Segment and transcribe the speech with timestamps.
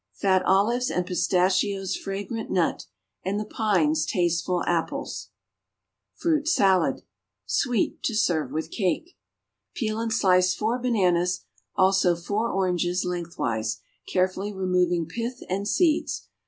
[0.07, 2.87] = "Fat olives and pistachio's fragrant nut,
[3.23, 5.07] And the pine's tasteful apple."
[6.15, 7.03] =Fruit Salad.=
[7.45, 9.15] (Sweet, to serve with cake.)
[9.75, 11.41] Peel and slice four bananas,
[11.75, 13.79] also four oranges, lengthwise,
[14.11, 16.27] carefully removing pith and seeds.